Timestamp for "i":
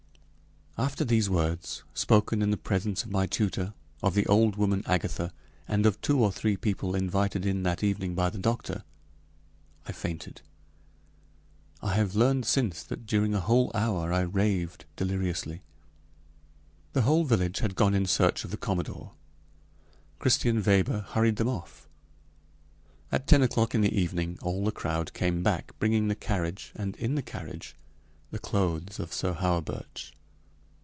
9.85-9.91, 11.83-11.93, 14.13-14.21